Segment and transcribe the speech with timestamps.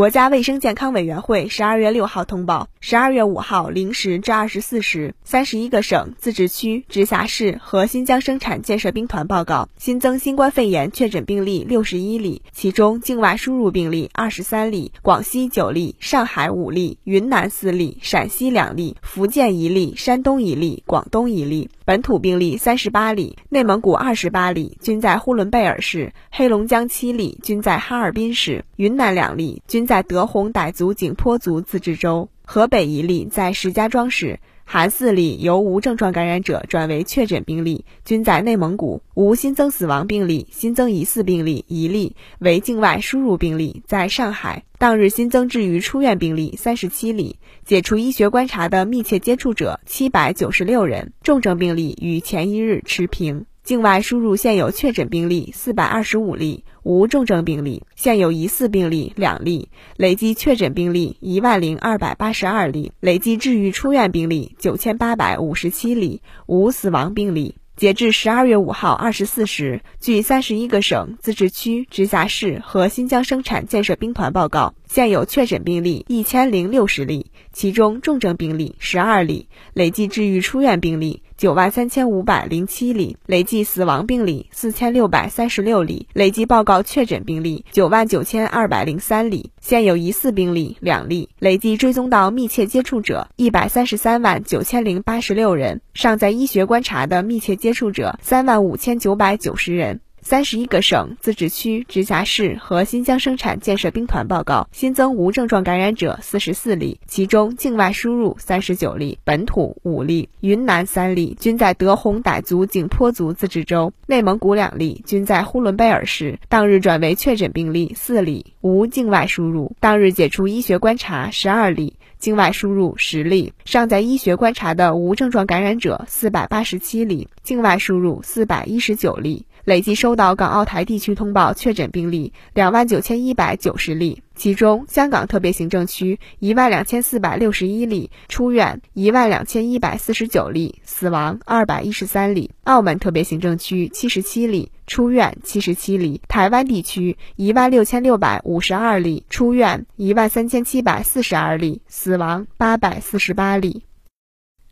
[0.00, 21.68] 国家卫生健康委员会十二月六号通报：十二月五号零时至二十四时，三十一个省、自治区、直辖市和新疆生产建设兵团报告新增新冠肺炎确诊病例六十一例，其中境外输入病例二十三例，广西九例，上海五例，云南四例，陕西两例，福建一例，山东一例，广东一例。
[21.84, 34.38] 本土病例三十八例，内蒙古二十八例，均在呼伦贝尔市；黑龙江七例，均在哈尔滨市；云南两例，均在德宏傣族景颇族自治州；河北一例在石家庄市。
[34.64, 44.62] 含四例由无症状感染者转为确诊病例，均在内蒙古，无新增死亡病例，新增疑似病例一例，为境外输入病例，在上海。
[44.78, 53.46] 当日新增治愈出院病例三十七例，解除医学观察的密切接触者七百九十六人，重症病例与前一日持平。
[53.70, 67.58] 境外输入现有确诊病例四百二十五例，无重症病例；现有疑似病例两例，累计确诊病例一万零二百八十二例，累计治愈出院病例九千八百五十七例，无死亡病例。
[67.76, 100.00] 截至十二月五号二十四时，据三十一个省、自治区、直辖市和新疆生产建设兵团报告，现有确诊病例一千零六十例，其中重症病例十二例，累计治愈出院病例九万三千五百零七例，累计死亡病例四千六百三十六例，累计报告确诊病例九万九千二百零三例，现有疑似病例两例，累计追踪到密切接触者一百三十三万九千零八十六人，尚在医学观察的密切接触者三万五千九百九十人。
[100.30, 116.38] 三十一个省、自治区、直辖市和新疆生产建设兵团报告新增无症状感染者四十四例，其中境外输入三十九例，本土五例，云南三例，均在德宏傣族景颇族自治州；内蒙古两例，均在呼伦贝尔市。
[116.48, 119.74] 当日转为确诊病例四例，无境外输入。
[119.80, 123.52] 当日解除医学观察十二例，境外输入十例。
[123.64, 129.44] 尚在医学观察的无症状感染者四百八十七例，境外输入四百一十九例。
[129.70, 153.84] 累计收到港澳台地区通报确诊病例两万九千一百九十例，其中香港特别行政区一万两千四百六十一例，出院一万两千一百四十九例，死亡二百一十三例；澳门特别行政区七十七例，出院七十七例；台湾地区一万六千六百五十二例，出院一万三千七百四十二例，死亡八百四十八例。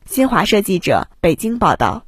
[0.07, 2.08] 新华社记者北京报道。